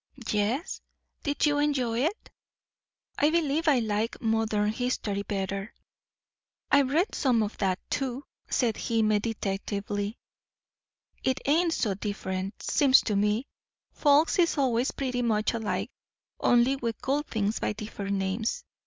"Yes." 0.31 0.81
"Didn't 1.21 1.45
you 1.45 1.59
enjoy 1.59 1.99
it?" 2.05 2.31
"I 3.19 3.29
believe 3.29 3.67
I 3.67 3.77
like 3.77 4.19
Modern 4.19 4.71
history 4.71 5.21
better." 5.21 5.75
"I've 6.71 6.89
read 6.89 7.13
some 7.13 7.43
o' 7.43 7.49
that 7.59 7.77
too," 7.91 8.23
said 8.49 8.77
he 8.77 9.03
meditatively. 9.03 10.17
"It 11.23 11.39
ain't 11.45 11.73
so 11.75 11.93
different. 11.93 12.63
'Seems 12.63 13.01
to 13.01 13.15
me, 13.15 13.45
folks 13.93 14.39
is 14.39 14.55
allays 14.57 14.89
pretty 14.89 15.21
much 15.21 15.53
alike; 15.53 15.91
only 16.39 16.77
we 16.77 16.93
call 16.93 17.21
things 17.21 17.59
by 17.59 17.73
different 17.73 18.13
names. 18.15 18.63